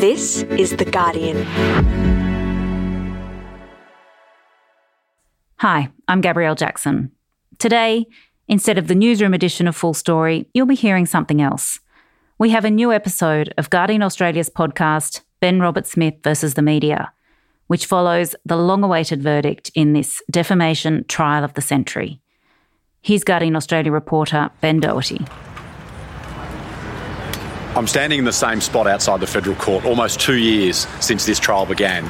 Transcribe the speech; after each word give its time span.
This 0.00 0.44
is 0.44 0.76
The 0.76 0.84
Guardian. 0.84 1.42
Hi, 5.56 5.90
I'm 6.06 6.20
Gabrielle 6.20 6.54
Jackson. 6.54 7.10
Today, 7.58 8.06
instead 8.46 8.78
of 8.78 8.86
the 8.86 8.94
newsroom 8.94 9.34
edition 9.34 9.66
of 9.66 9.74
Full 9.74 9.94
Story, 9.94 10.46
you'll 10.54 10.66
be 10.66 10.76
hearing 10.76 11.04
something 11.04 11.42
else. 11.42 11.80
We 12.38 12.50
have 12.50 12.64
a 12.64 12.70
new 12.70 12.92
episode 12.92 13.52
of 13.58 13.70
Guardian 13.70 14.04
Australia's 14.04 14.48
podcast, 14.48 15.22
Ben 15.40 15.58
Roberts-Smith 15.58 16.14
versus 16.22 16.54
the 16.54 16.62
Media, 16.62 17.12
which 17.66 17.86
follows 17.86 18.36
the 18.44 18.56
long 18.56 18.84
awaited 18.84 19.20
verdict 19.20 19.72
in 19.74 19.94
this 19.94 20.22
defamation 20.30 21.06
trial 21.08 21.42
of 21.42 21.54
the 21.54 21.60
century. 21.60 22.20
Here's 23.02 23.24
Guardian 23.24 23.56
Australia 23.56 23.90
reporter 23.90 24.50
Ben 24.60 24.78
Doherty. 24.78 25.26
I'm 27.78 27.86
standing 27.86 28.18
in 28.18 28.24
the 28.24 28.32
same 28.32 28.60
spot 28.60 28.88
outside 28.88 29.20
the 29.20 29.26
federal 29.28 29.54
court 29.54 29.84
almost 29.84 30.18
two 30.18 30.34
years 30.34 30.88
since 30.98 31.24
this 31.24 31.38
trial 31.38 31.64
began. 31.64 32.06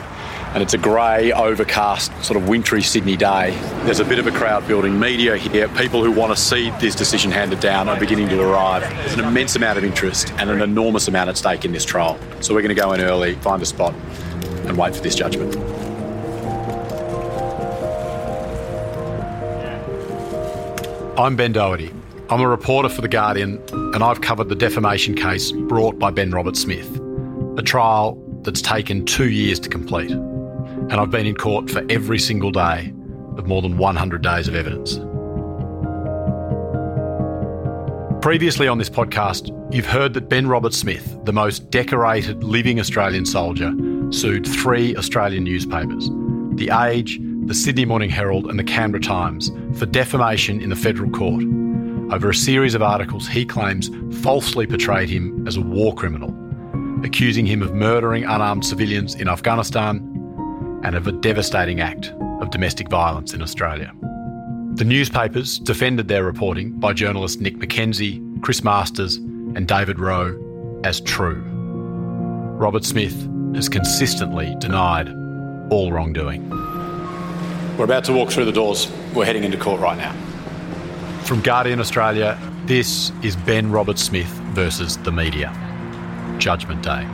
And 0.55 0.63
it's 0.63 0.73
a 0.73 0.79
grey, 0.79 1.31
overcast, 1.31 2.11
sort 2.25 2.39
of 2.41 2.49
wintry 2.49 2.81
Sydney 2.81 3.19
day. 3.19 3.51
There's 3.85 4.01
a 4.01 4.05
bit 4.07 4.19
of 4.19 4.27
a 4.27 4.31
crowd 4.31 4.67
building, 4.67 4.99
media 4.99 5.37
here, 5.37 5.69
people 5.69 6.03
who 6.03 6.11
want 6.11 6.35
to 6.35 6.43
see 6.43 6.71
this 6.81 6.95
decision 6.95 7.31
handed 7.31 7.61
down 7.61 7.87
are 7.87 8.01
beginning 8.01 8.31
to 8.31 8.41
arrive. 8.41 8.81
There's 8.81 9.19
an 9.19 9.27
immense 9.27 9.57
amount 9.57 9.77
of 9.77 9.85
interest 9.85 10.33
and 10.39 10.49
an 10.49 10.63
enormous 10.63 11.07
amount 11.07 11.29
at 11.29 11.37
stake 11.37 11.67
in 11.67 11.73
this 11.73 11.85
trial. 11.85 12.19
So 12.41 12.55
we're 12.55 12.63
going 12.63 12.75
to 12.75 12.81
go 12.81 12.95
in 12.95 13.03
early, 13.03 13.35
find 13.35 13.61
a 13.61 13.67
spot, 13.67 13.93
and 14.65 14.79
wait 14.79 14.97
for 14.97 15.03
this 15.03 15.15
judgment. 15.15 15.55
I'm 21.19 21.37
Ben 21.37 21.53
Doherty. 21.53 21.98
I'm 22.31 22.43
a 22.43 22.49
reporter 22.49 22.91
for 22.91 23.01
The 23.01 23.09
Guardian, 23.09 23.59
and 23.73 24.05
I've 24.05 24.21
covered 24.21 24.51
the 24.51 24.55
defamation 24.55 25.15
case 25.15 25.51
brought 25.51 25.99
by 25.99 26.11
Ben 26.11 26.31
Roberts-Smith, 26.31 27.01
a 27.57 27.63
trial 27.63 28.23
that's 28.43 28.61
taken 28.61 29.07
two 29.07 29.31
years 29.31 29.59
to 29.61 29.71
complete. 29.71 30.11
And 30.11 30.93
I've 30.93 31.11
been 31.11 31.25
in 31.25 31.37
court 31.37 31.71
for 31.71 31.83
every 31.89 32.19
single 32.19 32.51
day 32.51 32.93
of 33.39 33.47
more 33.47 33.63
than 33.63 33.79
100 33.79 34.21
days 34.21 34.47
of 34.47 34.55
evidence. 34.55 34.99
Previously 38.23 38.69
on 38.69 38.77
this 38.77 38.91
podcast, 38.91 39.49
you've 39.73 39.87
heard 39.87 40.13
that 40.13 40.29
Ben 40.29 40.49
Roberts-Smith, 40.49 41.25
the 41.25 41.33
most 41.33 41.71
decorated 41.71 42.45
living 42.45 42.79
Australian 42.79 43.25
soldier, 43.25 43.73
sued 44.11 44.47
three 44.47 44.95
Australian 44.97 45.45
newspapers 45.45 46.11
The 46.57 46.69
Age, 46.79 47.19
the 47.47 47.55
Sydney 47.55 47.87
Morning 47.87 48.11
Herald, 48.11 48.51
and 48.51 48.59
the 48.59 48.65
Canberra 48.65 49.01
Times 49.01 49.51
for 49.79 49.87
defamation 49.87 50.61
in 50.61 50.69
the 50.69 50.77
federal 50.77 51.11
court 51.11 51.43
over 52.11 52.31
a 52.31 52.35
series 52.35 52.75
of 52.75 52.83
articles 52.83 53.29
he 53.29 53.45
claims 53.45 53.91
falsely 54.23 54.67
portrayed 54.67 55.09
him 55.09 55.47
as 55.47 55.57
a 55.57 55.61
war 55.61 55.95
criminal, 55.95 56.35
accusing 57.05 57.45
him 57.47 57.63
of 57.63 57.75
murdering 57.75 58.25
unarmed 58.25 58.65
civilians 58.65 59.15
in 59.15 59.29
Afghanistan 59.29 59.99
and 60.85 60.95
of 60.95 61.07
a 61.07 61.13
devastating 61.13 61.81
act 61.81 62.13
of 62.41 62.51
domestic 62.51 62.89
violence 62.89 63.35
in 63.35 63.43
Australia. 63.43 63.93
The 64.75 64.85
newspapers 64.85 65.59
defended 65.59 66.09
their 66.09 66.25
reporting 66.25 66.79
by 66.79 66.93
journalists 66.93 67.41
Nick 67.41 67.57
McKenzie, 67.57 68.43
Chris 68.43 68.63
Masters, 68.63 69.17
and 69.17 69.67
David 69.67 69.99
Wroe 69.99 70.81
as 70.85 71.01
true. 71.01 71.43
Roberts-Smith 72.59 73.29
has 73.55 73.69
consistently 73.69 74.55
denied 74.61 75.09
all 75.71 75.93
wrongdoing. 75.93 76.49
We're 77.77 77.85
about 77.85 78.05
to 78.05 78.13
walk 78.13 78.31
through 78.31 78.45
the 78.47 78.53
doors. 78.53 78.91
We're 79.15 79.25
heading 79.25 79.45
into 79.45 79.59
court 79.59 79.81
right 79.81 79.99
now. 79.99 80.15
From 81.29 81.43
Guardian 81.43 81.79
Australia, 81.79 82.39
this 82.65 83.13
is 83.23 83.37
Ben 83.37 83.71
Roberts-Smith 83.71 84.31
versus 84.55 84.97
the 84.97 85.13
media. 85.13 85.53
Judgment 86.39 86.83
Day. 86.83 87.07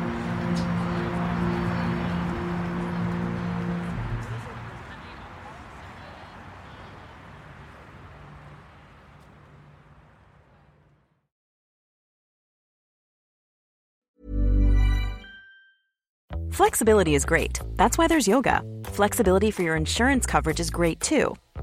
Flexibility 16.53 17.17
is 17.17 17.25
great. 17.25 17.59
That's 17.73 17.99
why 17.99 18.07
there's 18.07 18.29
yoga. 18.29 18.63
Flexibility 18.85 19.51
for 19.51 19.63
your 19.63 19.75
insurance 19.75 20.25
coverage 20.25 20.61
is 20.61 20.71
great 20.71 21.01
too. 21.01 21.35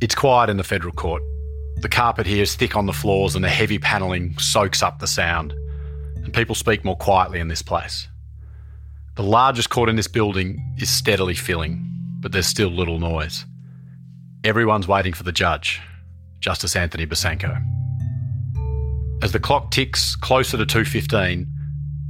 It's 0.00 0.14
quiet 0.14 0.48
in 0.48 0.58
the 0.58 0.64
federal 0.64 0.92
court. 0.92 1.24
The 1.80 1.88
carpet 1.88 2.24
here 2.24 2.42
is 2.42 2.54
thick 2.54 2.76
on 2.76 2.86
the 2.86 2.92
floors 2.92 3.34
and 3.34 3.44
the 3.44 3.48
heavy 3.48 3.80
panelling 3.80 4.38
soaks 4.38 4.80
up 4.80 5.00
the 5.00 5.08
sound. 5.08 5.52
And 6.22 6.32
people 6.32 6.54
speak 6.54 6.84
more 6.84 6.96
quietly 6.96 7.40
in 7.40 7.48
this 7.48 7.62
place. 7.62 8.06
The 9.16 9.24
largest 9.24 9.70
court 9.70 9.88
in 9.88 9.96
this 9.96 10.06
building 10.06 10.76
is 10.78 10.88
steadily 10.88 11.34
filling, 11.34 11.84
but 12.20 12.30
there's 12.30 12.46
still 12.46 12.68
little 12.68 13.00
noise. 13.00 13.44
Everyone's 14.44 14.86
waiting 14.86 15.14
for 15.14 15.24
the 15.24 15.32
judge, 15.32 15.80
Justice 16.38 16.76
Anthony 16.76 17.04
Besanko. 17.04 17.60
As 19.20 19.32
the 19.32 19.40
clock 19.40 19.72
ticks 19.72 20.14
closer 20.14 20.56
to 20.56 20.64
2.15, 20.64 21.46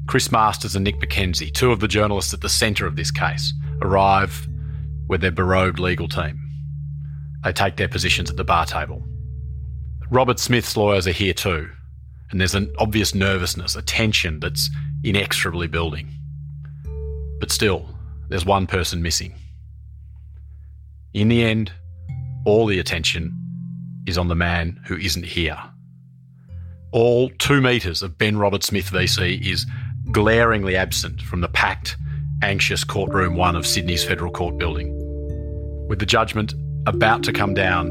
Chris 0.06 0.30
Masters 0.30 0.76
and 0.76 0.84
Nick 0.84 1.00
McKenzie, 1.00 1.52
two 1.52 1.72
of 1.72 1.80
the 1.80 1.88
journalists 1.88 2.34
at 2.34 2.42
the 2.42 2.50
centre 2.50 2.86
of 2.86 2.96
this 2.96 3.10
case, 3.10 3.54
arrive 3.80 4.46
with 5.08 5.22
their 5.22 5.32
berobed 5.32 5.78
legal 5.78 6.06
team. 6.06 6.47
They 7.44 7.52
take 7.52 7.76
their 7.76 7.88
positions 7.88 8.30
at 8.30 8.36
the 8.36 8.44
bar 8.44 8.66
table. 8.66 9.02
Roberts-Smith's 10.10 10.76
lawyers 10.76 11.06
are 11.06 11.12
here 11.12 11.34
too, 11.34 11.68
and 12.30 12.40
there's 12.40 12.54
an 12.54 12.72
obvious 12.78 13.14
nervousness, 13.14 13.76
a 13.76 13.82
tension 13.82 14.40
that's 14.40 14.70
inexorably 15.04 15.68
building. 15.68 16.10
But 17.40 17.52
still, 17.52 17.88
there's 18.28 18.44
one 18.44 18.66
person 18.66 19.02
missing. 19.02 19.34
In 21.14 21.28
the 21.28 21.42
end, 21.42 21.72
all 22.44 22.66
the 22.66 22.78
attention 22.78 23.34
is 24.06 24.18
on 24.18 24.28
the 24.28 24.34
man 24.34 24.80
who 24.86 24.96
isn't 24.96 25.24
here. 25.24 25.58
All 26.92 27.30
two 27.38 27.60
metres 27.60 28.02
of 28.02 28.16
Ben 28.16 28.38
Roberts-Smith 28.38 28.90
VC 28.90 29.40
is 29.46 29.66
glaringly 30.10 30.74
absent 30.74 31.20
from 31.20 31.42
the 31.42 31.48
packed, 31.48 31.96
anxious 32.42 32.84
courtroom 32.84 33.36
one 33.36 33.56
of 33.56 33.66
Sydney's 33.66 34.04
Federal 34.04 34.32
Court 34.32 34.56
building. 34.56 34.94
With 35.88 35.98
the 35.98 36.06
judgment 36.06 36.54
about 36.88 37.22
to 37.22 37.34
come 37.34 37.52
down, 37.52 37.90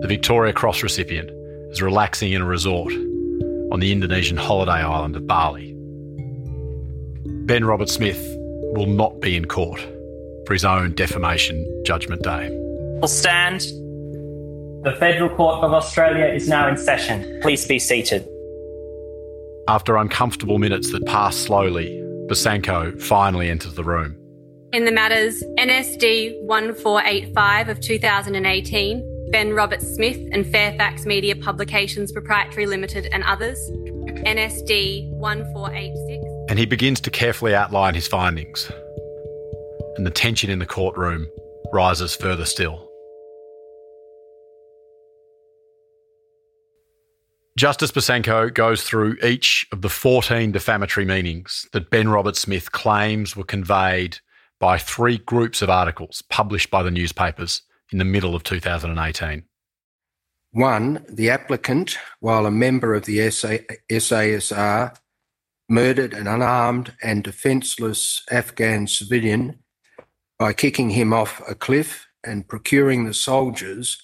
the 0.00 0.06
Victoria 0.08 0.54
Cross 0.54 0.82
recipient 0.82 1.30
is 1.72 1.82
relaxing 1.82 2.32
in 2.32 2.40
a 2.40 2.46
resort 2.46 2.90
on 3.70 3.80
the 3.80 3.92
Indonesian 3.92 4.38
holiday 4.38 4.82
island 4.82 5.14
of 5.14 5.26
Bali. 5.26 5.76
Ben 7.44 7.66
Roberts-Smith 7.66 8.18
will 8.74 8.86
not 8.86 9.20
be 9.20 9.36
in 9.36 9.44
court 9.44 9.80
for 10.46 10.54
his 10.54 10.64
own 10.64 10.94
defamation 10.94 11.82
judgment 11.84 12.22
day. 12.22 12.48
will 13.00 13.08
stand. 13.08 13.60
The 14.84 14.96
Federal 14.98 15.28
Court 15.36 15.62
of 15.62 15.74
Australia 15.74 16.24
is 16.24 16.48
now 16.48 16.66
in 16.66 16.78
session. 16.78 17.40
Please 17.42 17.66
be 17.66 17.78
seated. 17.78 18.26
After 19.68 19.98
uncomfortable 19.98 20.58
minutes 20.58 20.92
that 20.92 21.04
pass 21.04 21.36
slowly, 21.36 21.90
Besanko 22.26 23.00
finally 23.02 23.50
enters 23.50 23.74
the 23.74 23.84
room. 23.84 24.16
In 24.72 24.84
the 24.84 24.92
matters 24.92 25.42
NSD 25.58 26.42
1485 26.42 27.70
of 27.70 27.80
2018, 27.80 29.30
Ben 29.32 29.52
Roberts-Smith 29.52 30.28
and 30.30 30.46
Fairfax 30.46 31.04
Media 31.04 31.34
Publications 31.34 32.12
Proprietary 32.12 32.66
Limited 32.66 33.08
and 33.10 33.24
others, 33.24 33.58
NSD 33.68 35.10
1486. 35.10 36.24
And 36.48 36.56
he 36.56 36.66
begins 36.66 37.00
to 37.00 37.10
carefully 37.10 37.52
outline 37.52 37.96
his 37.96 38.06
findings. 38.06 38.70
And 39.96 40.06
the 40.06 40.10
tension 40.12 40.50
in 40.50 40.60
the 40.60 40.66
courtroom 40.66 41.26
rises 41.72 42.14
further 42.14 42.44
still. 42.44 42.88
Justice 47.58 47.90
Besanko 47.90 48.54
goes 48.54 48.84
through 48.84 49.16
each 49.24 49.66
of 49.72 49.82
the 49.82 49.88
14 49.88 50.52
defamatory 50.52 51.04
meanings 51.04 51.68
that 51.72 51.90
Ben 51.90 52.08
Roberts-Smith 52.08 52.70
claims 52.70 53.34
were 53.34 53.42
conveyed 53.42 54.18
by 54.60 54.78
three 54.78 55.18
groups 55.18 55.62
of 55.62 55.70
articles 55.70 56.22
published 56.28 56.70
by 56.70 56.82
the 56.82 56.90
newspapers 56.90 57.62
in 57.90 57.98
the 57.98 58.04
middle 58.04 58.36
of 58.36 58.44
2018. 58.44 59.42
One, 60.52 61.04
the 61.08 61.30
applicant, 61.30 61.96
while 62.20 62.46
a 62.46 62.50
member 62.50 62.94
of 62.94 63.04
the 63.06 63.18
SASR, 63.18 64.96
murdered 65.68 66.12
an 66.12 66.26
unarmed 66.26 66.92
and 67.02 67.22
defenceless 67.22 68.22
Afghan 68.30 68.86
civilian 68.86 69.60
by 70.38 70.52
kicking 70.52 70.90
him 70.90 71.12
off 71.12 71.40
a 71.48 71.54
cliff 71.54 72.08
and 72.24 72.48
procuring 72.48 73.04
the 73.04 73.14
soldiers 73.14 74.02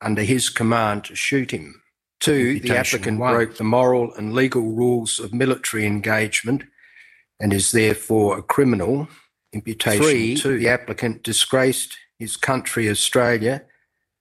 under 0.00 0.22
his 0.22 0.48
command 0.48 1.04
to 1.04 1.14
shoot 1.14 1.50
him. 1.50 1.82
Two, 2.20 2.58
the 2.60 2.76
applicant 2.76 3.18
one. 3.18 3.34
broke 3.34 3.56
the 3.56 3.64
moral 3.64 4.14
and 4.14 4.32
legal 4.32 4.62
rules 4.62 5.18
of 5.18 5.34
military 5.34 5.84
engagement 5.84 6.64
and 7.38 7.52
is 7.52 7.72
therefore 7.72 8.38
a 8.38 8.42
criminal. 8.42 9.08
Imputation 9.54 10.02
Three, 10.02 10.36
two, 10.36 10.58
the 10.58 10.68
applicant 10.68 11.22
disgraced 11.22 11.96
his 12.18 12.36
country, 12.36 12.88
Australia, 12.90 13.62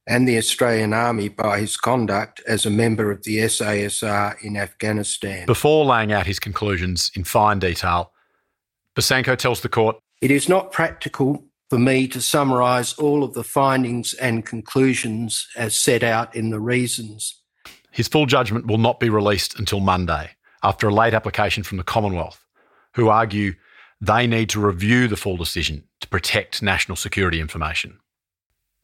and 0.06 0.28
the 0.28 0.38
Australian 0.38 0.94
Army 0.94 1.30
by 1.30 1.60
his 1.60 1.78
conduct 1.78 2.42
as 2.48 2.66
a 2.66 2.70
member 2.70 3.12
of 3.12 3.24
the 3.24 3.38
SASR 3.38 4.42
in 4.44 4.58
Afghanistan. 4.58 5.46
Before 5.46 5.86
laying 5.86 6.12
out 6.12 6.28
his 6.28 6.40
conclusions 6.40 7.12
in 7.16 7.24
fine 7.24 7.60
detail, 7.60 8.12
Besanko 8.96 9.38
tells 9.38 9.62
the 9.62 9.70
court 9.70 9.98
It 10.22 10.32
is 10.32 10.48
not 10.48 10.72
practical 10.72 11.46
for 11.70 11.80
me 11.80 12.08
to 12.10 12.22
summarise 12.22 12.94
all 12.94 13.24
of 13.24 13.34
the 13.34 13.44
findings 13.44 14.14
and 14.14 14.46
conclusions 14.46 15.48
as 15.56 15.76
set 15.76 16.04
out 16.04 16.36
in 16.36 16.52
the 16.52 16.60
reasons. 16.60 17.42
His 17.90 18.08
full 18.08 18.26
judgment 18.26 18.68
will 18.68 18.78
not 18.78 19.00
be 19.00 19.10
released 19.10 19.58
until 19.58 19.80
Monday, 19.80 20.32
after 20.62 20.88
a 20.88 20.94
late 20.94 21.14
application 21.14 21.64
from 21.64 21.78
the 21.78 21.84
Commonwealth, 21.84 22.44
who 22.96 23.10
argue 23.10 23.54
they 24.02 24.28
need 24.28 24.50
to 24.50 24.60
review 24.60 25.08
the 25.08 25.16
full 25.16 25.38
decision 25.38 25.84
to 26.02 26.08
protect 26.08 26.62
national 26.62 26.96
security 26.96 27.40
information. 27.40 28.00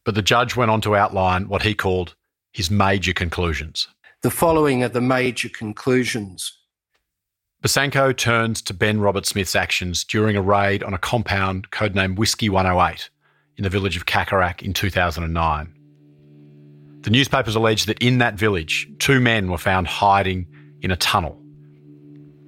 But 0.04 0.14
the 0.14 0.22
judge 0.22 0.56
went 0.56 0.70
on 0.70 0.80
to 0.82 0.96
outline 0.96 1.48
what 1.48 1.62
he 1.62 1.74
called 1.74 2.14
his 2.52 2.70
major 2.70 3.12
conclusions. 3.12 3.88
The 4.22 4.30
following 4.30 4.82
are 4.82 4.88
the 4.88 5.00
major 5.00 5.48
conclusions. 5.48 6.56
Besanko 7.62 8.16
turns 8.16 8.62
to 8.62 8.74
Ben 8.74 9.00
Roberts-Smith's 9.00 9.54
actions 9.54 10.04
during 10.04 10.36
a 10.36 10.42
raid 10.42 10.82
on 10.82 10.94
a 10.94 10.98
compound 10.98 11.70
codenamed 11.70 12.16
Whiskey 12.16 12.48
108 12.48 13.10
in 13.56 13.64
the 13.64 13.70
village 13.70 13.98
of 13.98 14.06
Kakarak 14.06 14.62
in 14.62 14.72
2009. 14.72 15.74
The 17.02 17.10
newspapers 17.10 17.54
allege 17.54 17.84
that 17.84 18.02
in 18.02 18.18
that 18.18 18.34
village, 18.34 18.88
two 18.98 19.20
men 19.20 19.50
were 19.50 19.58
found 19.58 19.86
hiding 19.86 20.46
in 20.80 20.90
a 20.90 20.96
tunnel. 20.96 21.38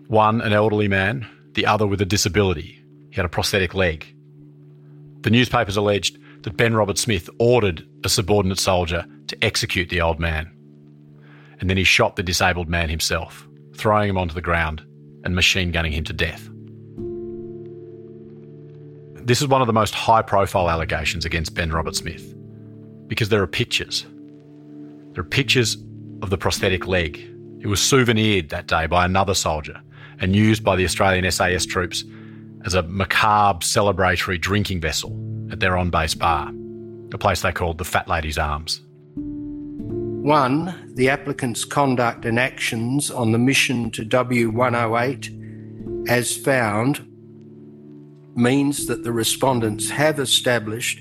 One, 0.09 0.41
an 0.41 0.53
elderly 0.53 0.89
man, 0.89 1.27
the 1.55 1.67
other 1.67 1.87
with 1.87 2.01
a 2.01 2.07
disability. 2.07 2.83
He 3.11 3.17
had 3.17 3.25
a 3.25 3.29
prosthetic 3.29 3.75
leg. 3.75 4.07
The 5.21 5.31
newspapers 5.31 5.77
alleged 5.77 6.19
that 6.43 6.57
Ben 6.57 6.75
Roberts-Smith 6.75 7.31
ordered 7.39 7.87
a 8.05 8.09
subordinate 8.09 8.59
soldier 8.59 9.05
to 9.29 9.45
execute 9.45 9.89
the 9.89 10.01
old 10.01 10.19
man. 10.19 10.51
And 11.61 11.71
then 11.71 11.77
he 11.77 11.85
shot 11.85 12.17
the 12.17 12.23
disabled 12.23 12.69
man 12.69 12.89
himself, 12.89 13.47
throwing 13.77 14.09
him 14.09 14.19
onto 14.19 14.35
the 14.35 14.41
ground 14.41 14.83
and 15.25 15.35
machine 15.35 15.71
gunning 15.71 15.93
him 15.93 16.05
to 16.05 16.13
death. 16.13 16.49
This 19.25 19.41
is 19.41 19.47
one 19.47 19.61
of 19.61 19.69
the 19.69 19.73
most 19.73 19.95
high 19.95 20.23
profile 20.23 20.69
allegations 20.69 21.25
against 21.25 21.55
Ben 21.55 21.71
Roberts-Smith 21.71 22.35
because 23.07 23.29
there 23.29 23.43
are 23.43 23.47
pictures. 23.47 24.05
There 25.13 25.21
are 25.21 25.25
pictures 25.25 25.77
of 26.23 26.31
the 26.31 26.39
prosthetic 26.39 26.89
leg. 26.89 27.19
It 27.61 27.69
was 27.69 27.81
souvenired 27.81 28.49
that 28.49 28.67
day 28.67 28.87
by 28.87 29.05
another 29.05 29.35
soldier 29.35 29.81
and 30.23 30.35
used 30.35 30.65
by 30.65 30.77
the 30.77 30.85
Australian 30.85 31.31
SAS 31.31 31.67
troops 31.67 32.05
as 32.65 32.75
a 32.75 32.83
macabre 32.85 33.59
celebratory 33.59 34.41
drinking 34.41 34.81
vessel 34.81 35.11
at 35.51 35.61
their 35.61 35.77
on 35.77 35.91
base 35.91 36.15
bar, 36.15 36.51
a 37.13 37.19
place 37.19 37.43
they 37.43 37.53
called 37.53 37.77
the 37.77 37.85
Fat 37.85 38.09
Lady's 38.09 38.39
Arms. 38.39 38.81
One, 39.17 40.95
the 40.95 41.11
applicant's 41.11 41.65
conduct 41.65 42.25
and 42.25 42.39
actions 42.39 43.11
on 43.11 43.33
the 43.33 43.39
mission 43.39 43.91
to 43.91 44.05
W108, 44.05 46.09
as 46.09 46.37
found, 46.37 47.09
means 48.37 48.87
that 48.87 49.03
the 49.03 49.13
respondents 49.13 49.91
have 49.91 50.21
established 50.21 51.01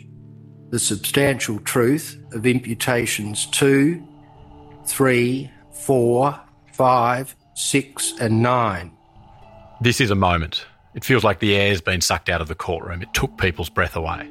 the 0.71 0.79
substantial 0.79 1.59
truth 1.59 2.18
of 2.33 2.47
imputations 2.47 3.45
2, 3.47 4.06
3, 4.88 5.51
4, 5.71 6.41
5, 6.73 7.35
6, 7.53 8.13
and 8.19 8.41
9. 8.41 8.97
This 9.81 10.00
is 10.00 10.12
a 10.12 10.16
moment. 10.16 10.68
It 10.94 11.04
feels 11.04 11.24
like 11.24 11.39
the 11.39 11.56
air's 11.56 11.81
been 11.81 12.01
sucked 12.01 12.30
out 12.30 12.39
of 12.39 12.48
the 12.48 12.54
courtroom. 12.54 13.01
It 13.01 13.12
took 13.16 13.36
people's 13.38 13.69
breath 13.69 13.95
away. 13.95 14.30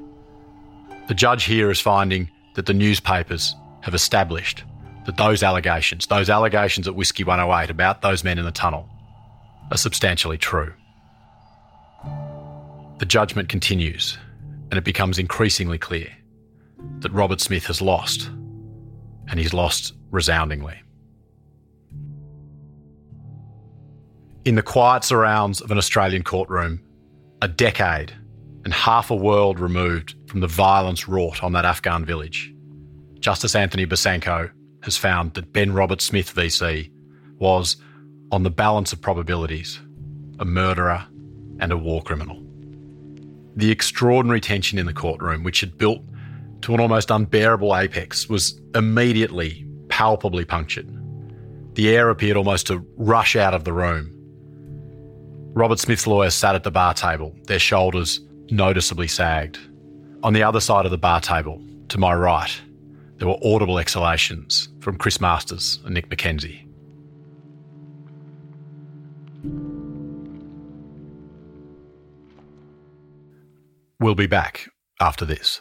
The 1.09 1.15
judge 1.15 1.43
here 1.43 1.73
is 1.73 1.81
finding 1.81 2.31
that 2.55 2.67
the 2.67 2.73
newspapers 2.73 3.57
have 3.81 3.93
established 3.93 4.63
that 5.07 5.17
those 5.17 5.43
allegations, 5.43 6.07
those 6.07 6.31
allegations 6.31 6.87
at 6.87 6.95
Whiskey 6.95 7.25
108 7.25 7.69
about 7.69 8.01
those 8.01 8.23
men 8.23 8.39
in 8.39 8.45
the 8.45 8.53
tunnel, 8.53 8.89
are 9.73 9.77
substantially 9.77 10.39
true. 10.39 10.73
The 12.99 13.07
judgment 13.07 13.49
continues, 13.49 14.19
and 14.71 14.79
it 14.79 14.85
becomes 14.85 15.19
increasingly 15.19 15.79
clear 15.79 16.11
that 17.01 17.13
Roberts-Smith 17.13 17.67
has 17.67 17.83
lost, 17.83 18.29
and 19.29 19.41
he's 19.41 19.53
lost 19.53 19.95
resoundingly. 20.13 20.81
In 24.47 24.55
the 24.55 24.63
quiet 24.63 25.05
surrounds 25.05 25.61
of 25.61 25.71
an 25.71 25.77
Australian 25.77 26.23
courtroom, 26.23 26.81
a 27.43 27.49
decade 27.49 28.15
and 28.65 28.73
half 28.73 29.11
a 29.11 29.15
world 29.15 29.61
removed 29.61 30.15
from 30.29 30.41
the 30.41 30.47
violence 30.47 31.07
wrought 31.07 31.43
on 31.43 31.53
that 31.53 31.67
Afghan 31.67 32.07
village, 32.07 32.55
Justice 33.19 33.55
Anthony 33.55 33.85
Besanko 33.85 34.51
has 34.83 34.97
found 34.97 35.35
that 35.35 35.53
Ben 35.53 35.75
Roberts-Smith 35.75 36.35
VC 36.35 36.91
was, 37.39 37.77
on 38.33 38.43
the 38.43 38.51
balance 38.51 38.95
of 38.95 39.03
probabilities, 39.03 39.79
a 40.39 40.47
murderer 40.47 41.07
and 41.59 41.71
a 41.71 41.77
war 41.77 42.03
criminal. 42.03 42.43
The 43.57 43.71
extraordinary 43.71 44.41
tension 44.41 44.79
in 44.79 44.87
the 44.87 44.95
courtroom, 44.95 45.43
which 45.43 45.61
had 45.61 45.77
built 45.77 46.01
to 46.63 46.73
an 46.73 46.81
almost 46.81 47.11
unbearable 47.11 47.77
apex, 47.77 48.27
was 48.31 48.59
immediately 48.75 49.67
palpably 49.91 50.47
punctured. 50.47 50.89
The 51.75 51.95
air 51.95 52.09
appeared 52.09 52.39
almost 52.39 52.69
to 52.69 52.87
rush 52.97 53.37
out 53.37 53.53
of 53.53 53.65
the 53.65 53.75
room. 53.75 54.17
Roberts-Smith's 55.53 56.07
lawyers 56.07 56.35
sat 56.35 56.55
at 56.55 56.63
the 56.63 56.71
bar 56.71 56.95
table, 56.95 57.35
their 57.47 57.59
shoulders 57.59 58.21
noticeably 58.51 59.09
sagged. 59.09 59.59
On 60.23 60.33
the 60.33 60.43
other 60.43 60.61
side 60.61 60.85
of 60.85 60.91
the 60.91 60.99
bar 60.99 61.21
table, 61.21 61.61
to 61.89 61.99
my 61.99 62.15
right, 62.15 62.61
there 63.17 63.29
were 63.29 63.39
audible 63.45 63.79
exhalations 63.79 64.69
from 64.81 64.97
Chris 64.97 65.21
Masters 65.21 65.81
and 65.85 65.95
Nick 65.95 66.09
McKenzie. 66.09 66.67
We'll 73.99 74.15
be 74.15 74.27
back 74.27 74.71
after 75.01 75.25
this. 75.25 75.61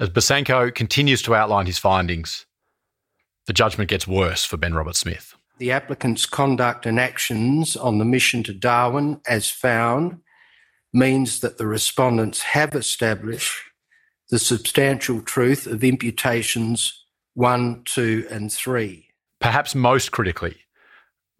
As 0.00 0.10
Besanko 0.10 0.72
continues 0.72 1.22
to 1.22 1.34
outline 1.34 1.66
his 1.66 1.78
findings, 1.78 2.46
the 3.48 3.52
judgment 3.52 3.90
gets 3.90 4.06
worse 4.06 4.44
for 4.44 4.56
Ben 4.56 4.72
Roberts-Smith. 4.72 5.34
The 5.58 5.72
applicant's 5.72 6.24
conduct 6.24 6.86
and 6.86 7.00
actions 7.00 7.74
on 7.74 7.98
the 7.98 8.04
mission 8.04 8.44
to 8.44 8.54
Darwan, 8.54 9.20
as 9.26 9.50
found, 9.50 10.20
means 10.92 11.40
that 11.40 11.58
the 11.58 11.66
respondents 11.66 12.42
have 12.42 12.76
established 12.76 13.58
the 14.30 14.38
substantial 14.38 15.20
truth 15.20 15.66
of 15.66 15.82
imputations 15.82 17.04
1, 17.34 17.82
2, 17.84 18.28
and 18.30 18.52
3. 18.52 19.08
Perhaps 19.40 19.74
most 19.74 20.12
critically, 20.12 20.58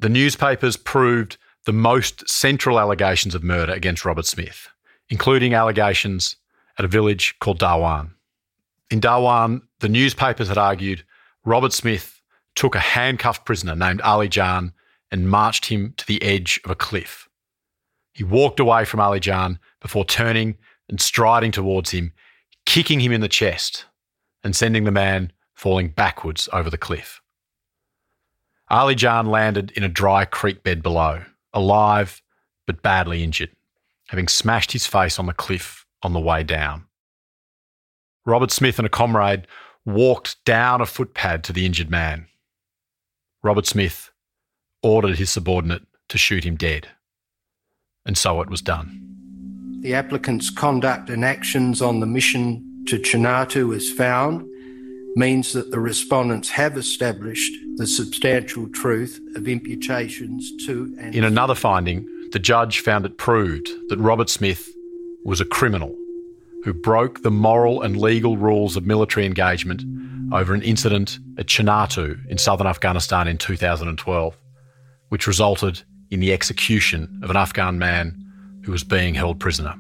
the 0.00 0.08
newspapers 0.08 0.76
proved 0.76 1.36
the 1.64 1.72
most 1.72 2.28
central 2.28 2.80
allegations 2.80 3.36
of 3.36 3.44
murder 3.44 3.72
against 3.72 4.04
Roberts-Smith, 4.04 4.68
including 5.10 5.54
allegations 5.54 6.34
at 6.76 6.84
a 6.84 6.88
village 6.88 7.36
called 7.38 7.60
Darwan. 7.60 8.14
In 8.90 9.00
Darwan, 9.00 9.62
the 9.80 9.88
newspapers 9.88 10.48
had 10.48 10.58
argued 10.58 11.04
Roberts-Smith 11.44 12.20
took 12.54 12.74
a 12.74 12.80
handcuffed 12.80 13.44
prisoner 13.44 13.74
named 13.74 14.00
Ali 14.00 14.28
Jan 14.28 14.72
and 15.10 15.28
marched 15.30 15.66
him 15.66 15.94
to 15.96 16.06
the 16.06 16.22
edge 16.22 16.60
of 16.64 16.70
a 16.70 16.74
cliff. 16.74 17.28
He 18.12 18.24
walked 18.24 18.58
away 18.58 18.84
from 18.84 19.00
Ali 19.00 19.20
Jan 19.20 19.58
before 19.80 20.04
turning 20.04 20.56
and 20.88 21.00
striding 21.00 21.52
towards 21.52 21.90
him, 21.90 22.12
kicking 22.66 23.00
him 23.00 23.12
in 23.12 23.20
the 23.20 23.28
chest 23.28 23.84
and 24.42 24.56
sending 24.56 24.84
the 24.84 24.90
man 24.90 25.32
falling 25.54 25.88
backwards 25.88 26.48
over 26.52 26.70
the 26.70 26.78
cliff. 26.78 27.20
Ali 28.70 28.94
Jan 28.94 29.26
landed 29.26 29.70
in 29.72 29.84
a 29.84 29.88
dry 29.88 30.24
creek 30.24 30.62
bed 30.62 30.82
below, 30.82 31.22
alive 31.52 32.22
but 32.66 32.82
badly 32.82 33.22
injured, 33.22 33.50
having 34.08 34.28
smashed 34.28 34.72
his 34.72 34.86
face 34.86 35.18
on 35.18 35.26
the 35.26 35.32
cliff 35.32 35.86
on 36.02 36.12
the 36.12 36.20
way 36.20 36.42
down. 36.42 36.87
Roberts-Smith 38.28 38.78
and 38.78 38.86
a 38.86 38.90
comrade 38.90 39.46
walked 39.86 40.44
down 40.44 40.82
a 40.82 40.84
footpad 40.84 41.42
to 41.44 41.52
the 41.52 41.64
injured 41.64 41.90
man. 41.90 42.26
Roberts-Smith 43.42 44.10
ordered 44.82 45.16
his 45.16 45.30
subordinate 45.30 45.82
to 46.10 46.18
shoot 46.18 46.44
him 46.44 46.56
dead. 46.56 46.88
And 48.04 48.16
so 48.16 48.42
it 48.42 48.50
was 48.50 48.60
done. 48.60 49.80
The 49.80 49.94
applicant's 49.94 50.50
conduct 50.50 51.08
and 51.08 51.24
actions 51.24 51.80
on 51.80 52.00
the 52.00 52.06
mission 52.06 52.84
to 52.88 52.98
Chinartu 52.98 53.74
is 53.74 53.90
found 53.90 54.46
means 55.16 55.52
that 55.54 55.70
the 55.70 55.80
respondents 55.80 56.50
have 56.50 56.76
established 56.76 57.52
the 57.76 57.86
substantial 57.86 58.68
truth 58.68 59.20
of 59.36 59.48
imputations 59.48 60.52
to 60.66 60.94
and 60.98 61.14
In 61.14 61.24
another 61.24 61.54
finding, 61.54 62.06
the 62.32 62.38
judge 62.38 62.80
found 62.80 63.06
it 63.06 63.16
proved 63.16 63.70
that 63.88 63.98
Roberts-Smith 63.98 64.74
was 65.24 65.40
a 65.40 65.46
criminal 65.46 65.96
who 66.64 66.72
broke 66.72 67.22
the 67.22 67.30
moral 67.30 67.82
and 67.82 68.00
legal 68.00 68.36
rules 68.36 68.76
of 68.76 68.84
military 68.84 69.26
engagement 69.26 69.82
over 70.32 70.54
an 70.54 70.62
incident 70.62 71.18
at 71.38 71.46
Chinartu 71.46 72.18
in 72.28 72.38
southern 72.38 72.66
Afghanistan 72.66 73.28
in 73.28 73.38
2012, 73.38 74.36
which 75.08 75.26
resulted 75.26 75.82
in 76.10 76.20
the 76.20 76.32
execution 76.32 77.20
of 77.22 77.30
an 77.30 77.36
Afghan 77.36 77.78
man 77.78 78.14
who 78.64 78.72
was 78.72 78.84
being 78.84 79.14
held 79.14 79.40
prisoner. 79.40 79.74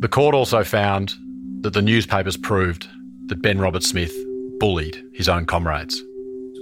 The 0.00 0.08
court 0.08 0.34
also 0.34 0.64
found 0.64 1.14
that 1.62 1.74
the 1.74 1.82
newspapers 1.82 2.36
proved 2.36 2.88
that 3.26 3.42
Ben 3.42 3.58
Roberts-Smith 3.58 4.14
bullied 4.58 5.02
his 5.12 5.28
own 5.28 5.44
comrades. 5.44 6.02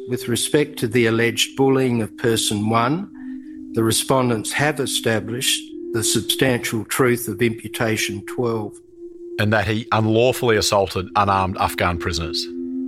With 0.09 0.29
respect 0.29 0.79
to 0.79 0.89
the 0.89 1.07
alleged 1.07 1.57
bullying 1.57 2.01
of 2.01 2.17
person 2.17 2.71
one, 2.71 3.11
the 3.75 3.85
respondents 3.85 4.53
have 4.53 4.81
established 4.81 5.63
the 5.97 6.05
substantial 6.05 6.85
truth 6.85 7.27
of 7.27 7.41
imputation 7.41 8.23
12. 8.27 8.79
And 9.39 9.51
that 9.51 9.67
he 9.67 9.89
unlawfully 9.93 10.59
assaulted 10.59 11.09
unarmed 11.17 11.57
Afghan 11.57 11.97
prisoners. 11.97 12.47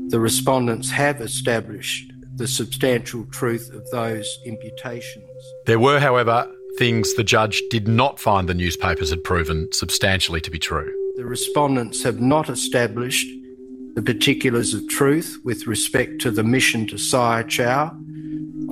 The 0.09 0.21
respondents 0.21 0.91
have 0.91 1.23
established 1.23 2.12
the 2.37 2.47
substantial 2.47 3.25
truth 3.33 3.73
of 3.73 3.91
those 3.93 4.29
imputations. 4.45 5.25
There 5.65 5.79
were, 5.79 5.99
however, 5.99 6.53
things 6.77 7.15
the 7.15 7.25
judge 7.25 7.62
did 7.71 7.88
not 7.88 8.21
find 8.21 8.47
the 8.47 8.53
newspapers 8.53 9.09
had 9.09 9.25
proven 9.25 9.73
substantially 9.73 10.43
to 10.43 10.50
be 10.50 10.59
true. 10.59 10.93
The 11.17 11.25
respondents 11.25 12.03
have 12.03 12.21
not 12.21 12.50
established 12.50 13.27
the 13.95 14.03
particulars 14.03 14.75
of 14.75 14.87
truth 14.88 15.38
with 15.45 15.67
respect 15.67 16.21
to 16.21 16.31
the 16.31 16.45
mission 16.45 16.87
to 16.88 16.97
Syahchow 16.97 18.08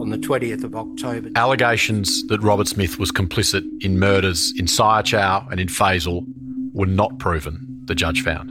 on 0.07 0.11
the 0.11 0.19
20th 0.19 0.63
of 0.63 0.77
October. 0.77 1.31
Allegations 1.35 2.25
that 2.29 2.41
Roberts-Smith 2.41 2.97
was 2.97 3.11
complicit 3.11 3.65
in 3.83 3.99
murders 3.99 4.53
in 4.57 4.67
Syahchow 4.67 5.51
and 5.51 5.59
in 5.59 5.67
Fasil 5.67 6.25
were 6.73 6.87
not 6.87 7.19
proven, 7.19 7.67
the 7.87 7.95
judge 7.97 8.23
found. 8.23 8.49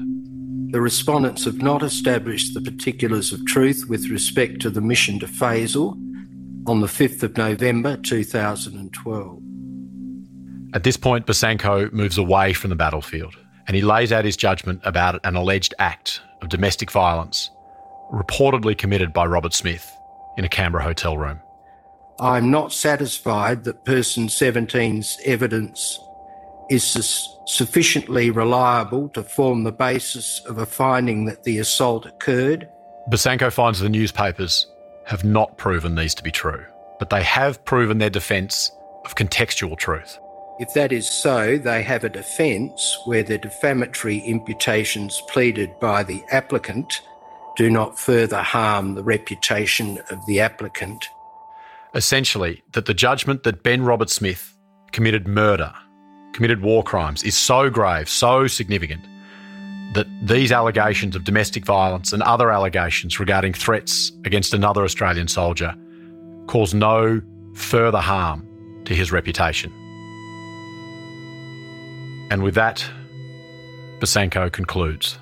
The 0.74 0.82
respondents 0.82 1.46
have 1.46 1.62
not 1.62 1.82
established 1.82 2.54
the 2.54 2.60
particulars 2.60 3.32
of 3.32 3.46
truth 3.46 3.86
with 3.88 4.10
respect 4.10 4.60
to 4.64 4.70
the 4.70 4.82
mission 4.82 5.18
to 5.20 5.28
Fasil 5.28 5.92
on 6.68 6.82
the 6.82 6.88
5th 6.88 7.24
of 7.24 7.38
November 7.38 7.96
2012. 7.96 9.42
At 10.74 10.84
this 10.84 10.98
point, 10.98 11.26
Besanko 11.26 11.90
moves 11.94 12.18
away 12.18 12.52
from 12.52 12.70
the 12.70 12.76
battlefield 12.76 13.38
and 13.66 13.78
he 13.78 13.82
lays 13.82 14.12
out 14.12 14.26
his 14.26 14.36
judgment 14.36 14.82
about 14.84 15.26
an 15.26 15.38
alleged 15.38 15.74
act 15.80 16.20
of 16.42 16.50
domestic 16.50 16.92
violence 16.92 17.50
reportedly 18.12 18.78
committed 18.78 19.14
by 19.14 19.26
Roberts-Smith 19.26 19.90
in 20.38 20.44
a 20.44 20.50
Canberra 20.50 20.84
hotel 20.84 21.18
room. 21.18 21.40
I'm 22.20 22.50
not 22.50 22.72
satisfied 22.72 23.66
that 23.66 23.84
person 23.84 24.28
17's 24.28 25.20
evidence 25.26 26.00
is 26.70 26.84
su- 26.84 27.42
sufficiently 27.46 28.32
reliable 28.32 29.10
to 29.10 29.24
form 29.24 29.64
the 29.64 29.72
basis 29.72 30.42
of 30.46 30.58
a 30.58 30.66
finding 30.66 31.26
that 31.26 31.44
the 31.44 31.60
assault 31.60 32.06
occurred. 32.06 32.70
Besanko 33.10 33.52
finds 33.52 33.80
the 33.80 33.90
newspapers 33.90 34.66
have 35.06 35.24
not 35.24 35.58
proven 35.58 35.96
these 35.96 36.16
to 36.16 36.24
be 36.24 36.32
true, 36.32 36.66
but 37.00 37.10
they 37.10 37.22
have 37.22 37.64
proven 37.66 37.98
their 37.98 38.10
defence 38.10 38.72
of 39.04 39.16
contextual 39.16 39.78
truth. 39.78 40.18
If 40.58 40.74
that 40.74 40.94
is 40.94 41.08
so, 41.10 41.58
they 41.58 41.84
have 41.84 42.06
a 42.06 42.10
defence 42.10 42.98
where 43.06 43.24
the 43.24 43.38
defamatory 43.38 44.20
imputations 44.20 45.22
pleaded 45.28 45.78
by 45.80 46.04
the 46.04 46.24
applicant 46.32 47.02
do 47.58 47.70
not 47.70 48.00
further 48.00 48.42
harm 48.42 48.96
the 48.96 49.04
reputation 49.04 50.00
of 50.10 50.26
the 50.28 50.40
applicant. 50.40 51.10
Essentially, 51.96 52.62
that 52.74 52.86
the 52.86 52.94
judgment 52.94 53.44
that 53.44 53.64
Ben 53.64 53.82
Roberts-Smith 53.82 54.56
committed 54.92 55.28
murder, 55.28 55.74
committed 56.34 56.62
war 56.62 56.84
crimes, 56.84 57.24
is 57.24 57.38
so 57.38 57.70
grave, 57.70 58.10
so 58.10 58.48
significant, 58.48 59.02
that 59.94 60.06
these 60.22 60.52
allegations 60.52 61.16
of 61.16 61.24
domestic 61.24 61.66
violence 61.66 62.12
and 62.12 62.22
other 62.24 62.52
allegations 62.52 63.18
regarding 63.18 63.54
threats 63.54 64.12
against 64.26 64.54
another 64.54 64.84
Australian 64.84 65.30
soldier 65.30 65.74
cause 66.48 66.74
no 66.74 67.22
further 67.54 68.02
harm 68.02 68.46
to 68.84 68.94
his 68.94 69.14
reputation. 69.14 69.72
And 72.30 72.44
with 72.44 72.56
that, 72.56 72.86
Besanko 74.00 74.52
concludes. 74.52 75.18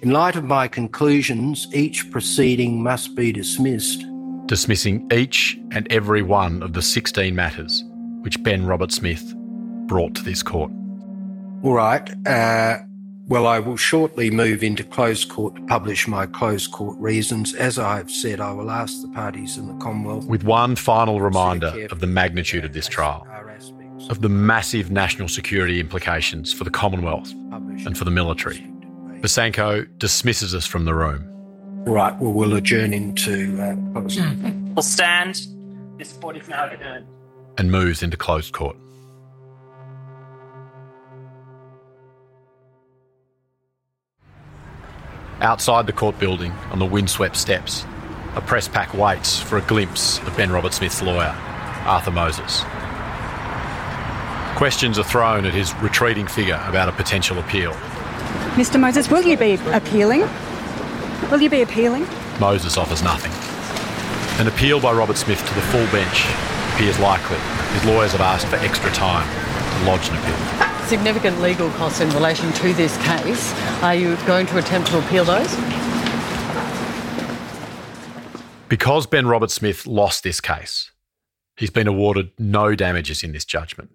In 0.00 0.10
light 0.10 0.36
of 0.36 0.44
my 0.44 0.68
conclusions, 0.68 1.68
each 1.74 2.10
proceeding 2.10 2.82
must 2.82 3.14
be 3.14 3.30
dismissed. 3.30 4.02
Dismissing 4.46 5.08
each 5.12 5.58
and 5.70 5.90
every 5.90 6.22
one 6.22 6.62
of 6.62 6.74
the 6.74 6.82
16 6.82 7.34
matters 7.34 7.84
which 8.20 8.42
Ben 8.42 8.66
Roberts-Smith 8.66 9.34
brought 9.86 10.14
to 10.14 10.24
this 10.24 10.42
court. 10.42 10.72
All 11.62 11.74
right. 11.74 12.08
Uh, 12.26 12.78
well, 13.26 13.46
I 13.46 13.58
will 13.58 13.76
shortly 13.76 14.30
move 14.30 14.62
into 14.62 14.82
closed 14.84 15.28
court 15.28 15.56
to 15.56 15.62
publish 15.62 16.08
my 16.08 16.26
closed 16.26 16.72
court 16.72 16.98
reasons. 16.98 17.54
As 17.54 17.78
I 17.78 17.96
have 17.96 18.10
said, 18.10 18.40
I 18.40 18.52
will 18.52 18.70
ask 18.70 19.00
the 19.02 19.08
parties 19.08 19.56
in 19.56 19.66
the 19.66 19.74
Commonwealth. 19.74 20.26
With 20.26 20.42
one 20.42 20.76
final 20.76 21.20
reminder 21.20 21.86
of 21.90 22.00
the 22.00 22.06
magnitude 22.06 22.64
of 22.64 22.72
this 22.72 22.86
trial, 22.86 23.26
of 24.10 24.20
the 24.20 24.28
massive 24.28 24.90
national 24.90 25.28
security 25.28 25.80
implications 25.80 26.52
for 26.52 26.64
the 26.64 26.70
Commonwealth 26.70 27.32
and 27.32 27.96
for 27.96 28.04
the 28.04 28.10
military. 28.10 28.58
Besanko 29.20 29.86
dismisses 29.98 30.54
us 30.54 30.66
from 30.66 30.84
the 30.84 30.94
room. 30.94 31.33
All 31.86 31.92
right, 31.92 32.18
well, 32.18 32.32
we'll 32.32 32.54
adjourn 32.54 32.94
into 32.94 33.60
uh, 33.60 33.74
closed 33.92 34.20
We'll 34.74 34.82
stand. 34.82 35.46
This 35.98 36.12
court 36.14 36.36
is 36.36 36.48
now 36.48 36.70
adjourned. 36.70 37.06
and 37.58 37.70
moves 37.70 38.02
into 38.02 38.16
closed 38.16 38.52
court. 38.52 38.76
Outside 45.40 45.86
the 45.86 45.92
court 45.92 46.18
building, 46.18 46.52
on 46.70 46.78
the 46.78 46.86
windswept 46.86 47.36
steps, 47.36 47.84
a 48.34 48.40
press 48.40 48.68
pack 48.68 48.94
waits 48.94 49.40
for 49.40 49.58
a 49.58 49.62
glimpse 49.62 50.18
of 50.20 50.36
Ben 50.36 50.50
Roberts-Smith's 50.50 51.02
lawyer, 51.02 51.34
Arthur 51.86 52.10
Moses. 52.10 52.62
Questions 54.56 54.98
are 54.98 55.04
thrown 55.04 55.44
at 55.44 55.52
his 55.52 55.74
retreating 55.76 56.26
figure 56.26 56.62
about 56.66 56.88
a 56.88 56.92
potential 56.92 57.38
appeal. 57.38 57.72
Mr. 58.54 58.78
Moses, 58.80 59.10
will 59.10 59.22
you 59.22 59.36
be 59.36 59.54
appealing? 59.72 60.22
Will 61.30 61.40
you 61.40 61.50
be 61.50 61.62
appealing? 61.62 62.06
Moses 62.38 62.76
offers 62.76 63.02
nothing. 63.02 63.32
An 64.40 64.48
appeal 64.48 64.80
by 64.80 64.92
Roberts-Smith 64.92 65.38
to 65.38 65.54
the 65.54 65.60
full 65.62 65.86
bench 65.92 66.26
appears 66.74 66.98
likely. 66.98 67.38
His 67.74 67.84
lawyers 67.84 68.12
have 68.12 68.20
asked 68.20 68.46
for 68.48 68.56
extra 68.56 68.90
time 68.90 69.26
to 69.26 69.86
lodge 69.86 70.08
an 70.08 70.16
appeal. 70.16 70.86
Significant 70.86 71.40
legal 71.40 71.70
costs 71.70 72.00
in 72.00 72.10
relation 72.10 72.52
to 72.52 72.72
this 72.74 72.96
case. 73.04 73.52
Are 73.82 73.94
you 73.94 74.16
going 74.26 74.46
to 74.46 74.58
attempt 74.58 74.88
to 74.90 74.98
appeal 74.98 75.24
those? 75.24 75.54
Because 78.68 79.06
Ben 79.06 79.26
Roberts-Smith 79.26 79.86
lost 79.86 80.24
this 80.24 80.40
case, 80.40 80.90
he's 81.56 81.70
been 81.70 81.86
awarded 81.86 82.32
no 82.38 82.74
damages 82.74 83.22
in 83.22 83.32
this 83.32 83.44
judgment. 83.44 83.90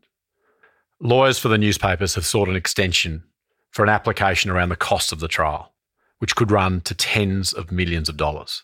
Lawyers 1.02 1.38
for 1.38 1.50
the 1.50 1.58
newspapers 1.58 2.16
have 2.16 2.26
sought 2.26 2.48
an 2.50 2.56
extension 2.56 3.24
for 3.72 3.84
an 3.84 3.90
application 3.90 4.50
around 4.50 4.70
the 4.70 4.76
cost 4.76 5.12
of 5.12 5.20
the 5.20 5.28
trial, 5.28 5.74
which 6.20 6.36
could 6.36 6.52
run 6.52 6.82
to 6.82 6.94
tens 6.94 7.52
of 7.52 7.72
millions 7.72 8.08
of 8.10 8.18
dollars. 8.18 8.64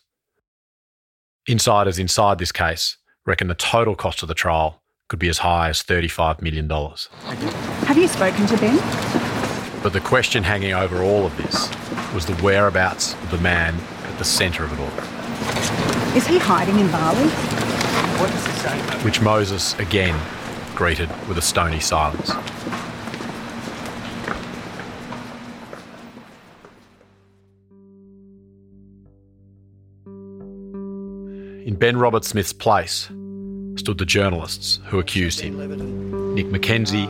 Insiders 1.46 1.98
inside 1.98 2.38
this 2.38 2.52
case 2.52 2.96
reckon 3.24 3.48
the 3.48 3.54
total 3.54 3.94
cost 3.94 4.22
of 4.22 4.28
the 4.28 4.34
trial 4.34 4.82
could 5.08 5.18
be 5.18 5.28
as 5.28 5.38
high 5.38 5.68
as 5.68 5.82
$35 5.82 6.40
million. 6.40 6.68
Have 6.68 7.96
you 7.96 8.08
spoken 8.08 8.46
to 8.46 8.56
Ben? 8.56 8.76
But 9.82 9.92
the 9.92 10.00
question 10.00 10.42
hanging 10.42 10.72
over 10.72 11.02
all 11.02 11.26
of 11.26 11.36
this 11.36 11.70
was 12.12 12.26
the 12.26 12.34
whereabouts 12.36 13.14
of 13.14 13.30
the 13.30 13.38
man 13.38 13.74
at 14.04 14.18
the 14.18 14.24
centre 14.24 14.64
of 14.64 14.72
it 14.72 14.80
all. 14.80 16.16
Is 16.16 16.26
he 16.26 16.38
hiding 16.38 16.78
in 16.78 16.90
Bali? 16.90 17.30
which 19.04 19.20
Moses 19.20 19.78
again 19.78 20.18
greeted 20.74 21.08
with 21.28 21.38
a 21.38 21.42
stony 21.42 21.80
silence. 21.80 22.30
In 31.76 31.80
Ben 31.80 31.98
Roberts-Smith's 31.98 32.54
place 32.54 33.10
stood 33.76 33.98
the 33.98 34.06
journalists 34.06 34.80
who 34.86 34.98
accused 34.98 35.40
him 35.40 35.58
Nick 36.34 36.46
McKenzie 36.46 37.06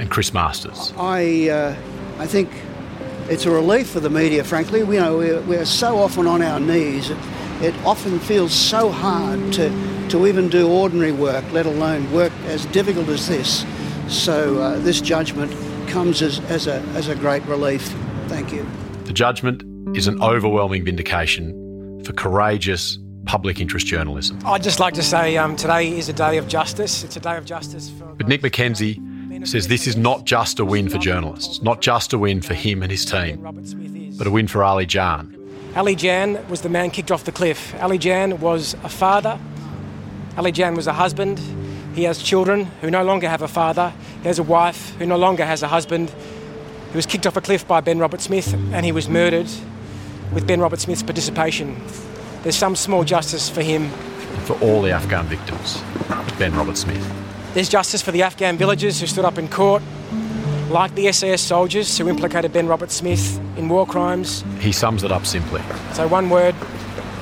and 0.00 0.10
Chris 0.10 0.32
Masters. 0.32 0.94
I, 0.96 1.50
uh, 1.50 1.76
I 2.18 2.26
think 2.26 2.48
it's 3.28 3.44
a 3.44 3.50
relief 3.50 3.90
for 3.90 4.00
the 4.00 4.08
media, 4.08 4.44
frankly. 4.44 4.82
We 4.82 4.96
know 4.96 5.18
we're, 5.18 5.42
we're 5.42 5.66
so 5.66 5.98
often 5.98 6.26
on 6.26 6.40
our 6.40 6.58
knees. 6.58 7.10
It, 7.10 7.18
it 7.60 7.74
often 7.84 8.18
feels 8.18 8.54
so 8.54 8.88
hard 8.88 9.52
to, 9.52 9.68
to 10.08 10.26
even 10.26 10.48
do 10.48 10.70
ordinary 10.70 11.12
work, 11.12 11.44
let 11.52 11.66
alone 11.66 12.10
work 12.14 12.32
as 12.46 12.64
difficult 12.64 13.08
as 13.08 13.28
this. 13.28 13.66
So 14.08 14.58
uh, 14.58 14.78
this 14.78 15.02
judgment 15.02 15.52
comes 15.90 16.22
as, 16.22 16.40
as, 16.44 16.66
a, 16.66 16.76
as 16.94 17.08
a 17.08 17.14
great 17.14 17.44
relief. 17.44 17.82
Thank 18.28 18.54
you. 18.54 18.66
The 19.04 19.12
judgment 19.12 19.62
is 19.94 20.06
an 20.06 20.22
overwhelming 20.22 20.82
vindication 20.82 22.02
for 22.06 22.14
courageous 22.14 22.98
public 23.32 23.62
interest 23.62 23.86
journalism. 23.86 24.38
I'd 24.44 24.62
just 24.62 24.78
like 24.78 24.92
to 24.92 25.02
say 25.02 25.38
um, 25.38 25.56
today 25.56 25.96
is 25.96 26.10
a 26.10 26.12
day 26.12 26.36
of 26.36 26.48
justice. 26.48 27.02
It's 27.02 27.16
a 27.16 27.20
day 27.20 27.38
of 27.38 27.46
justice 27.46 27.88
for. 27.88 28.04
But 28.04 28.28
Nick 28.28 28.42
McKenzie 28.42 29.00
says 29.48 29.68
this 29.68 29.86
is 29.86 29.96
not 29.96 30.26
just 30.26 30.60
a 30.60 30.66
win 30.66 30.90
for 30.90 30.98
journalists, 30.98 31.62
not 31.62 31.80
just 31.80 32.12
a 32.12 32.18
win 32.18 32.42
for 32.42 32.52
him 32.52 32.82
and 32.82 32.92
his 32.92 33.06
team, 33.06 33.40
but 34.18 34.26
a 34.26 34.30
win 34.30 34.48
for 34.48 34.62
Ali 34.62 34.84
Jan. 34.84 35.34
Ali 35.74 35.94
Jan 35.94 36.46
was 36.50 36.60
the 36.60 36.68
man 36.68 36.90
kicked 36.90 37.10
off 37.10 37.24
the 37.24 37.32
cliff. 37.32 37.74
Ali 37.80 37.96
Jan 37.96 38.38
was 38.38 38.74
a 38.84 38.90
father. 38.90 39.38
Ali 40.36 40.52
Jan 40.52 40.74
was 40.74 40.86
a 40.86 40.92
husband. 40.92 41.40
He 41.94 42.02
has 42.04 42.22
children 42.22 42.66
who 42.82 42.90
no 42.90 43.02
longer 43.02 43.30
have 43.30 43.40
a 43.40 43.48
father. 43.48 43.94
He 44.20 44.28
has 44.28 44.38
a 44.38 44.42
wife 44.42 44.94
who 44.98 45.06
no 45.06 45.16
longer 45.16 45.46
has 45.46 45.62
a 45.62 45.68
husband. 45.68 46.12
He 46.90 46.96
was 46.96 47.06
kicked 47.06 47.26
off 47.26 47.38
a 47.38 47.40
cliff 47.40 47.66
by 47.66 47.80
Ben 47.80 47.98
Roberts-Smith 47.98 48.52
and 48.74 48.84
he 48.84 48.92
was 48.92 49.08
murdered 49.08 49.48
with 50.34 50.46
Ben 50.46 50.60
Roberts-Smith's 50.60 51.02
participation. 51.02 51.80
There's 52.42 52.56
some 52.56 52.74
small 52.74 53.04
justice 53.04 53.48
for 53.48 53.62
him. 53.62 53.88
For 54.46 54.58
all 54.60 54.82
the 54.82 54.90
Afghan 54.90 55.26
victims 55.26 55.80
Ben 56.38 56.54
Roberts-Smith. 56.54 57.54
There's 57.54 57.68
justice 57.68 58.02
for 58.02 58.10
the 58.10 58.22
Afghan 58.22 58.56
villagers 58.56 59.00
who 59.00 59.06
stood 59.06 59.24
up 59.24 59.38
in 59.38 59.48
court, 59.48 59.82
like 60.70 60.94
the 60.94 61.12
SAS 61.12 61.40
soldiers 61.40 61.96
who 61.98 62.08
implicated 62.08 62.52
Ben 62.52 62.66
Roberts-Smith 62.66 63.38
in 63.56 63.68
war 63.68 63.86
crimes. 63.86 64.42
He 64.58 64.72
sums 64.72 65.04
it 65.04 65.12
up 65.12 65.26
simply. 65.26 65.62
So, 65.92 66.08
one 66.08 66.30
word 66.30 66.54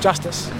justice. 0.01 0.51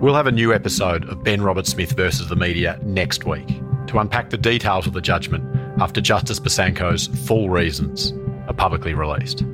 We'll 0.00 0.14
have 0.14 0.26
a 0.26 0.32
new 0.32 0.54
episode 0.54 1.06
of 1.10 1.22
Ben 1.22 1.42
Roberts-Smith 1.42 1.92
versus 1.92 2.26
the 2.28 2.34
media 2.34 2.80
next 2.82 3.26
week 3.26 3.60
to 3.88 3.98
unpack 3.98 4.30
the 4.30 4.38
details 4.38 4.86
of 4.86 4.94
the 4.94 5.00
judgment 5.02 5.44
after 5.78 6.00
Justice 6.00 6.40
Besanko's 6.40 7.08
full 7.26 7.50
reasons 7.50 8.14
are 8.48 8.54
publicly 8.54 8.94
released. 8.94 9.44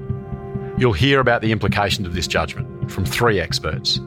You'll 0.78 0.92
hear 0.92 1.18
about 1.18 1.42
the 1.42 1.50
implications 1.50 2.06
of 2.06 2.14
this 2.14 2.28
judgment 2.28 2.90
from 2.92 3.04
three 3.04 3.40
experts 3.40 4.00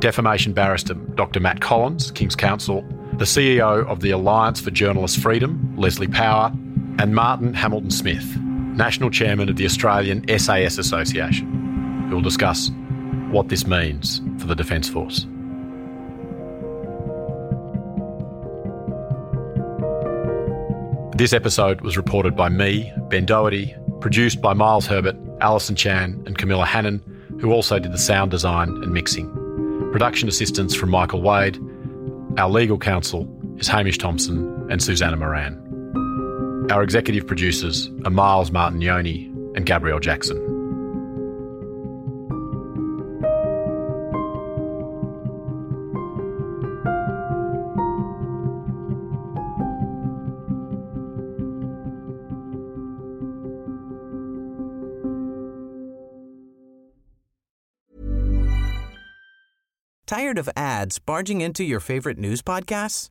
defamation 0.00 0.52
barrister 0.52 0.94
Dr. 0.94 1.40
Matt 1.40 1.60
Collins, 1.60 2.10
King's 2.10 2.34
Counsel, 2.36 2.82
the 3.14 3.24
CEO 3.24 3.86
of 3.86 4.00
the 4.00 4.10
Alliance 4.10 4.60
for 4.60 4.70
Journalist 4.70 5.18
Freedom, 5.20 5.63
Leslie 5.76 6.08
Power, 6.08 6.52
and 6.98 7.14
Martin 7.14 7.54
Hamilton 7.54 7.90
Smith, 7.90 8.36
National 8.36 9.10
Chairman 9.10 9.48
of 9.48 9.56
the 9.56 9.64
Australian 9.64 10.24
SAS 10.38 10.78
Association, 10.78 12.06
who 12.08 12.16
will 12.16 12.22
discuss 12.22 12.70
what 13.30 13.48
this 13.48 13.66
means 13.66 14.20
for 14.38 14.46
the 14.46 14.54
Defence 14.54 14.88
Force. 14.88 15.26
This 21.16 21.32
episode 21.32 21.80
was 21.82 21.96
reported 21.96 22.34
by 22.34 22.48
me, 22.48 22.92
Ben 23.08 23.24
Doherty, 23.24 23.74
produced 24.00 24.40
by 24.40 24.52
Miles 24.52 24.86
Herbert, 24.86 25.16
Alison 25.40 25.76
Chan, 25.76 26.22
and 26.26 26.36
Camilla 26.36 26.66
Hannon, 26.66 27.00
who 27.40 27.52
also 27.52 27.78
did 27.78 27.92
the 27.92 27.98
sound 27.98 28.30
design 28.30 28.68
and 28.68 28.92
mixing. 28.92 29.30
Production 29.92 30.28
assistance 30.28 30.74
from 30.74 30.90
Michael 30.90 31.22
Wade. 31.22 31.58
Our 32.36 32.50
legal 32.50 32.78
counsel 32.78 33.28
is 33.58 33.68
Hamish 33.68 33.98
Thompson 33.98 34.68
and 34.70 34.82
Susanna 34.82 35.16
Moran. 35.16 35.63
Our 36.70 36.82
executive 36.82 37.26
producers 37.26 37.90
are 38.04 38.10
Miles 38.10 38.50
Martignoni 38.50 39.26
and 39.54 39.66
Gabrielle 39.66 40.00
Jackson. 40.00 40.38
Tired 60.06 60.38
of 60.38 60.48
ads 60.56 60.98
barging 60.98 61.40
into 61.40 61.62
your 61.62 61.80
favorite 61.80 62.18
news 62.18 62.40
podcasts? 62.40 63.10